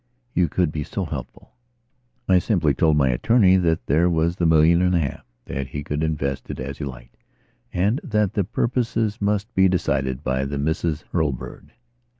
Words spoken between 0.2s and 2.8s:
You could be so helpful." I simply